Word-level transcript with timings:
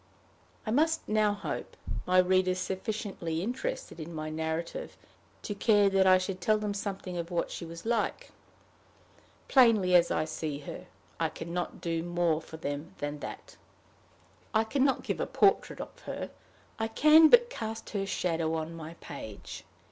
I 0.65 0.71
must 0.71 1.07
now 1.07 1.31
hope 1.35 1.77
my 2.07 2.17
readers 2.17 2.57
sufficiently 2.57 3.43
interested 3.43 3.99
in 3.99 4.15
my 4.15 4.31
narrative 4.31 4.97
to 5.43 5.53
care 5.53 5.91
that 5.91 6.07
I 6.07 6.17
should 6.17 6.41
tell 6.41 6.57
them 6.57 6.73
something 6.73 7.17
of 7.17 7.29
what 7.29 7.51
she 7.51 7.65
was 7.65 7.85
like. 7.85 8.31
Plainly 9.47 9.93
as 9.93 10.09
I 10.09 10.25
see 10.25 10.57
her, 10.61 10.87
I 11.19 11.29
can 11.29 11.53
not 11.53 11.81
do 11.81 12.01
more 12.01 12.41
for 12.41 12.57
them 12.57 12.95
than 12.97 13.19
that. 13.19 13.57
I 14.55 14.63
can 14.63 14.83
not 14.83 15.03
give 15.03 15.19
a 15.19 15.27
portrait 15.27 15.79
of 15.79 15.99
her; 16.07 16.31
I 16.79 16.87
can 16.87 17.27
but 17.29 17.51
cast 17.51 17.91
her 17.91 18.07
shadow 18.07 18.55
on 18.55 18.73
my 18.73 18.95
page. 19.01 19.65